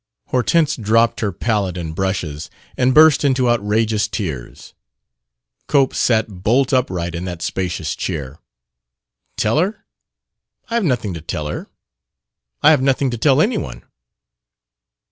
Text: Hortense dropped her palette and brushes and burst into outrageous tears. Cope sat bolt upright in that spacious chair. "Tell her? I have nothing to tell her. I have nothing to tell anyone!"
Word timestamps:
Hortense 0.29 0.77
dropped 0.77 1.19
her 1.19 1.31
palette 1.31 1.77
and 1.77 1.93
brushes 1.93 2.49
and 2.75 2.91
burst 2.91 3.23
into 3.23 3.47
outrageous 3.47 4.07
tears. 4.07 4.73
Cope 5.67 5.93
sat 5.93 6.41
bolt 6.41 6.73
upright 6.73 7.13
in 7.13 7.25
that 7.25 7.43
spacious 7.43 7.95
chair. 7.95 8.39
"Tell 9.37 9.59
her? 9.59 9.85
I 10.71 10.73
have 10.73 10.83
nothing 10.83 11.13
to 11.13 11.21
tell 11.21 11.45
her. 11.45 11.67
I 12.63 12.71
have 12.71 12.81
nothing 12.81 13.11
to 13.11 13.17
tell 13.19 13.39
anyone!" 13.39 13.83